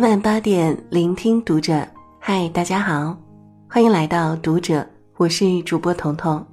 [0.00, 1.84] 每晚八点，聆听读者。
[2.20, 3.18] 嗨，大家好，
[3.68, 4.86] 欢迎来到读者，
[5.16, 6.46] 我是主播彤彤。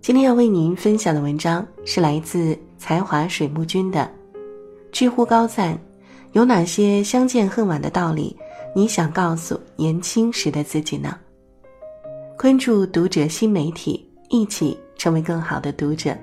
[0.00, 4.10] 今天要为您分享的文章是来自才华水木君的。
[4.90, 5.78] 知乎高赞：
[6.32, 8.34] 有哪些相见恨晚的道理？
[8.74, 11.18] 你想告诉年轻时的自己呢？
[12.38, 16.16] 关注读者新媒体，一起成为更好的读者。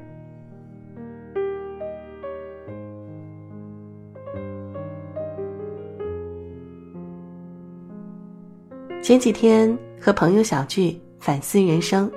[9.06, 12.12] 前几天和朋友小聚，反思人生，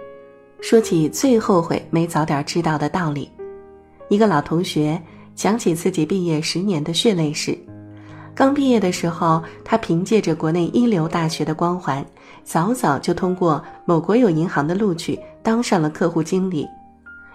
[0.62, 3.30] 说起最后悔没早点知道的道理。
[4.08, 4.98] 一个老同学
[5.34, 7.54] 讲起自己毕业十年的血泪史。
[8.34, 12.02] 刚毕业的时候，他凭借着国内一流大学的光环，
[12.42, 16.66] 早早就通过某国有银行的录取，当上了客户经理。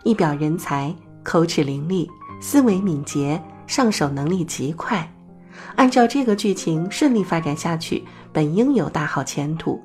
[0.04, 2.10] 一表人才，口齿伶俐，
[2.42, 5.08] 思维敏捷，上手能力极快。
[5.76, 8.04] 按照这个剧情顺利发展下去。
[8.32, 9.80] 本应有大好前途，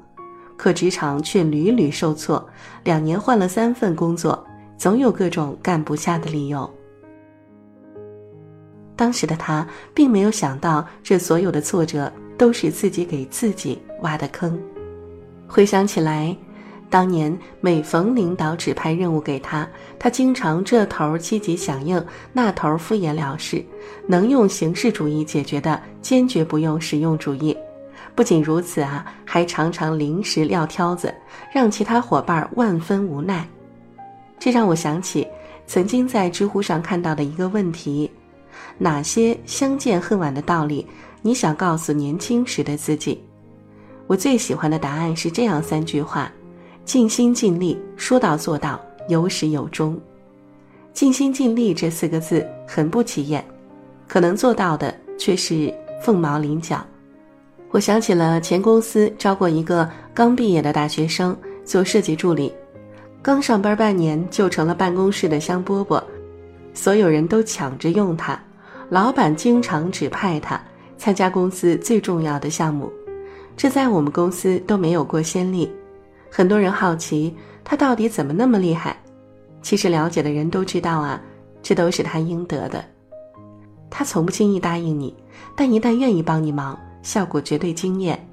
[0.57, 2.49] 可职场却屡屡受挫，
[2.83, 4.43] 两年换了三份工作，
[4.79, 6.69] 总有各种干不下的理由。
[8.97, 14.59] 当时的他并没有想到，这所有的挫折都是自己给自己挖的坑。
[15.47, 16.35] 回想起来，
[16.91, 23.63] 当年每逢领导指派任务给他，他经常这头积极响应，那头敷衍了事，
[24.07, 27.57] 能用形式主义解决的，坚决不用实用主义。
[28.15, 31.15] 不仅如此啊，还常常临时撂挑子，
[31.53, 33.47] 让其他伙伴万分无奈。
[34.39, 35.27] 这让我想起
[35.67, 38.11] 曾经在知乎上看到的一个问题：
[38.79, 40.87] 哪些相见恨晚的道理，
[41.21, 43.23] 你想告诉年轻时的自己？
[44.07, 46.33] 我最喜欢的答案是这样三句话：
[46.89, 50.01] 尽心尽力，说到做到，有始有终。
[50.95, 53.45] 尽心尽力这四个字很不起眼，
[54.07, 55.71] 可能做到的却是
[56.03, 56.83] 凤毛麟角。
[57.73, 62.51] 我想起了前公司招过一个刚毕业的大学生做设计助理，
[63.21, 66.03] 刚上班半年就成了办公室的香饽饽，
[66.73, 68.43] 所有人都抢着用他，
[68.89, 70.59] 老板经常指派他
[70.97, 72.91] 参加公司最重要的项目，
[73.59, 75.71] 这在我们公司都没有过先例。
[76.31, 77.35] 很多人好奇
[77.65, 78.97] 他到底怎么那么厉害，
[79.63, 81.21] 其实了解的人都知道啊，
[81.63, 82.85] 这都是他应得的。
[83.91, 85.15] 他从不轻易答应你，
[85.57, 86.79] 但一旦愿意帮你忙。
[87.01, 88.29] 效果绝对惊艳。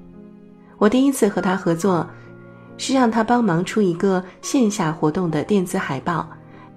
[0.76, 2.06] 我第一次和他合作，
[2.76, 6.28] 是让他帮忙出一个线下活动的电子海报。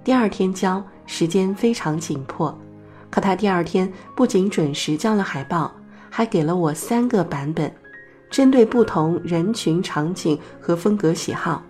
[0.03, 2.57] 第二天交，时间非常紧迫，
[3.09, 5.73] 可他第二天不仅准时交了海报，
[6.09, 7.69] 还给了我三个版本，
[8.29, 11.63] 针对不同人群、场景和风格喜好。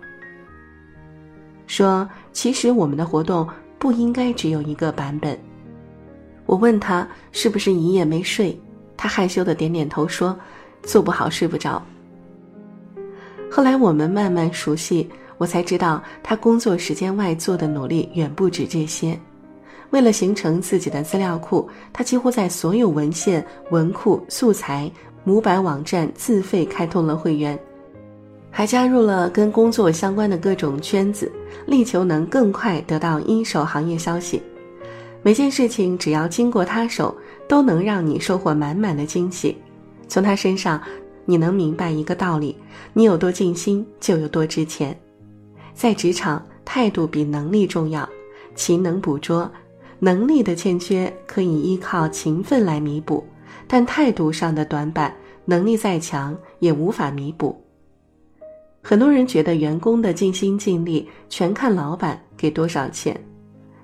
[1.66, 3.48] 说其实我们的活动
[3.78, 5.38] 不应该只有一个版本。
[6.46, 8.60] 我问他是不是一夜没睡。
[8.96, 10.38] 他害羞的点点头说
[10.82, 11.82] ：“做不好睡不着。”
[13.50, 19.18] 后来我们慢慢熟悉，我才知道他工作时间外做的努力远不止这些。
[19.88, 24.90] 为了形成自己的资料库，他几乎在所有文献、文库、素材、
[25.24, 27.58] 模板网站自费开通了会员，
[28.50, 31.30] 还加入了跟工作相关的各种圈子，
[31.66, 34.42] 力求能更快得到一手行业消息。
[35.22, 37.14] 每件事情只要经过他手。
[37.50, 39.56] 都能让你收获满满的惊喜。
[40.06, 40.80] 从他身上，
[41.24, 42.56] 你能明白一个道理：
[42.92, 44.96] 你有多尽心，就有多值钱。
[45.74, 48.08] 在职场，态度比能力重要。
[48.54, 49.50] 勤能补拙，
[49.98, 53.24] 能力的欠缺可以依靠勤奋来弥补，
[53.72, 55.14] 但态度上的短板，
[55.44, 57.56] 能力再强也无法弥补。
[58.82, 63.16] 很多人觉得员工的尽心尽力全看老板给多少钱，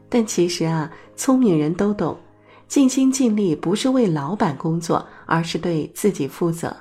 [0.09, 2.19] 但其实啊，聪明人都懂。
[2.67, 6.77] 尽心尽力不是为老板工作，而是对自己负责。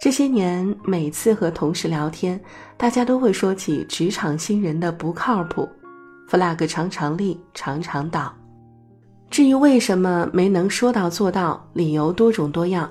[0.00, 2.40] 这些年，每次和同事聊天，
[2.76, 5.68] 大家都会说起职场新人的不靠谱
[6.30, 8.32] ，flag 常常立，常常倒。
[9.30, 12.90] 至于为什么没能说到做到，理由多种多样：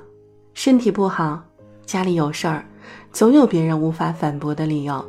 [0.53, 1.41] 身体不好，
[1.85, 2.65] 家里有事儿，
[3.11, 5.03] 总有别人无法反驳的理由。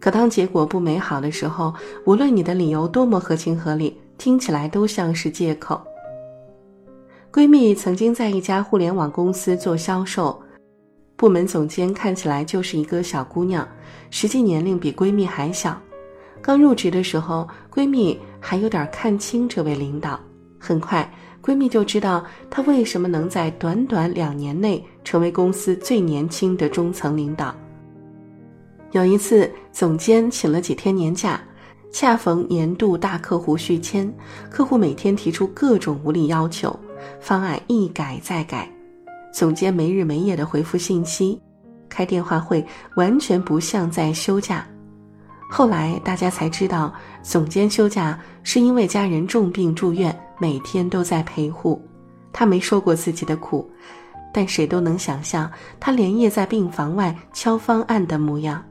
[0.00, 1.74] 可当结果不美好的时候，
[2.04, 3.96] 无论你的理由多么合情合理。
[4.18, 5.80] 听起来都像是借口。
[7.32, 10.42] 闺蜜曾经在一家互联网公司做销售，
[11.14, 13.64] 部门总监看起来就是一个小姑娘，
[14.10, 15.80] 实际年龄比闺蜜还小。
[16.42, 20.18] 刚入职的时候，闺蜜还有点看清这位领导。
[20.58, 21.10] 很快，
[21.42, 27.54] 闺蜜就知道她为什么能在短短两年内成为公司最年轻的中层领导。
[28.92, 31.40] 有一次，总监请了几天年假。
[31.90, 34.12] 恰逢年度大客户续签，
[34.50, 36.78] 客户每天提出各种无理要求，
[37.18, 38.70] 方案一改再改，
[39.32, 41.40] 总监没日没夜的回复信息，
[41.88, 42.62] 开电话会
[42.96, 44.66] 完全不像在休假。
[45.50, 51.80] 后来大家才知道，总监休假是因为家人重病住院，每天都在陪护。
[52.32, 53.68] 他没说过自己的苦，
[54.32, 55.50] 但谁都能想象
[55.80, 58.64] 他连夜在病房外敲方案的模样。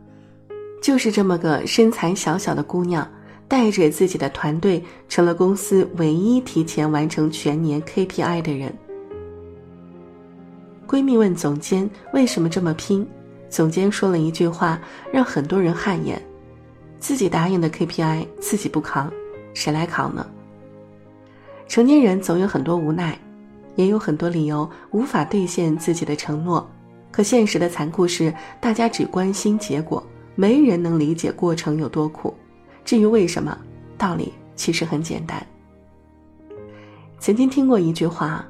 [0.82, 3.06] 就是这么个身材小小的姑娘，
[3.48, 8.74] 带着自己的团队，成了公司唯一提前完成全年 KPI 的人。
[10.88, 13.06] 闺蜜问总监为什么这么拼，
[13.50, 14.80] 总监说了一句话，
[15.12, 16.22] 让很多人汗颜。
[17.00, 19.12] 自己答应的 KPI 自己不扛，
[19.54, 20.26] 谁来扛呢？
[21.68, 23.18] 成年人总有很多无奈，
[23.76, 26.68] 也有很多理由无法兑现自己的承诺。
[27.12, 30.02] 可现实的残酷是，大家只关心结果，
[30.36, 32.34] 没人能理解过程有多苦。
[32.86, 33.58] 至于为什么，
[33.98, 35.46] 道理其实很简单。
[37.20, 38.46] 曾经听过一句话：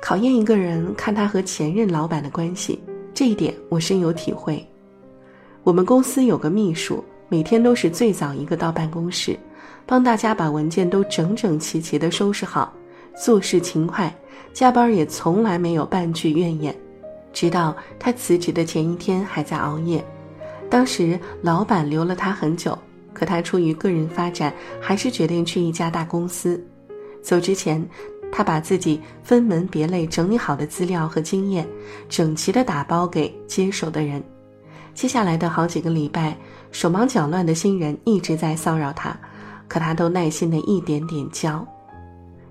[0.00, 2.80] 考验一个人，看他和前任老板的关系。
[3.12, 4.66] 这一点我深有体会。
[5.64, 7.04] 我们公司有个秘书。
[7.30, 9.38] 每天都是最早一个到办公室，
[9.90, 12.70] 帮大家把文件都整整齐齐的收拾好，
[13.16, 14.14] 做事勤快，
[14.52, 16.76] 加班也从来没有半句怨言。
[17.32, 20.04] 直到他辞职的前一天还在熬夜。
[20.68, 22.78] 当时老板留了他很久，
[23.14, 26.62] 可他出于个人发展，还是决定去一家大公司。
[27.22, 27.82] 走之前，
[28.30, 31.66] 他把自己分门别类整理好的资料和经验，
[32.10, 34.22] 整齐的打包给接手的人。
[34.92, 36.36] 接下来的好几个礼拜。
[36.70, 39.18] 手忙脚乱的新人一直在骚扰他，
[39.68, 41.64] 可他都耐心的一点点教。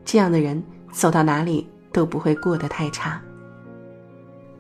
[0.05, 3.21] 这样的人走到哪里都不会过得太差。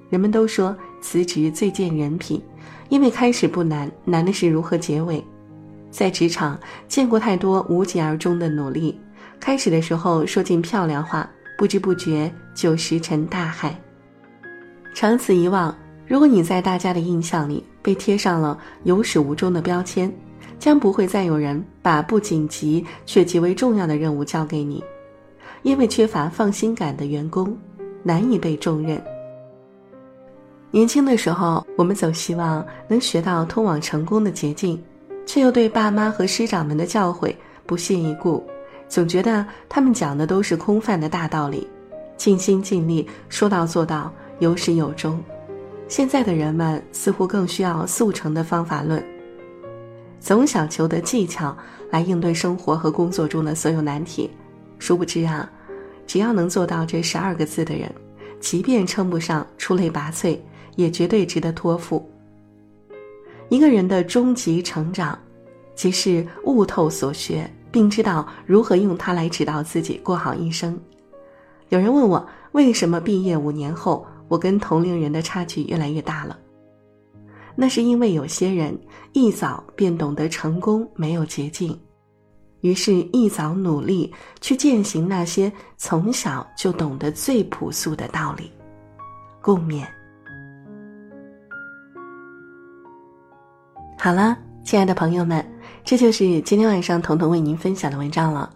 [0.09, 2.41] 人们都说辞职最见人品，
[2.89, 5.23] 因为开始不难，难的是如何结尾。
[5.91, 8.99] 在职场见过太多无疾而终的努力，
[9.39, 13.79] 开始的时候说尽漂亮话，不知不觉就石沉大海。
[14.93, 15.73] 长此以往。
[16.09, 20.09] 如果你在大家的印象里被贴上了有始无终的标签，
[20.59, 24.83] 将不会再有人把不紧急却极为重要的任务交给你，
[25.61, 27.57] 因为缺乏放心感的员工
[28.03, 29.01] 难以被重任。
[30.71, 34.81] 年轻的时候，我们总希望能学到通往成功的捷径，
[35.25, 37.33] 却又对爸妈和师长们的教诲
[37.65, 38.45] 不屑一顾，
[38.89, 41.65] 总觉得他们讲的都是空泛的大道理，
[42.17, 45.23] 尽心尽力，说到做到，有始有终。
[45.87, 49.01] 现在的人们似乎更需要速成的方法论，
[50.27, 51.55] 总想求得技巧
[51.89, 54.29] 来应对生活和工作中的所有难题。
[54.77, 55.49] 殊不知啊，
[56.05, 57.89] 只要能做到这十二个字的人，
[58.37, 60.37] 即便称不上出类拔萃，
[60.75, 62.05] 也绝对值得托付。
[63.47, 65.17] 一个人的终极成长，
[65.75, 70.77] 即是悟透所学，并知道如何用它来指导自己过好一生。
[71.69, 74.05] 有人问我，为什么毕业五年后？
[74.27, 76.37] 我跟同龄人的差距越来越大了，
[77.59, 78.77] 那是因为有些人
[79.13, 81.77] 一早便懂得成功没有捷径，
[82.61, 88.51] 于是一早努力去践行那些从小就懂得最朴素的道理。
[89.41, 89.83] 共勉。
[93.97, 95.43] 好了，亲爱的朋友们，
[95.83, 98.53] 这就是今天晚上彤彤为您分享的文章了。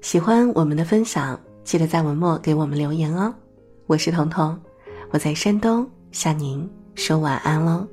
[0.00, 3.34] 喜欢我们的分享，记得在文末给我们留言哦。
[3.86, 4.58] 我是彤彤。
[5.10, 7.86] 我在山东向您说晚安喽。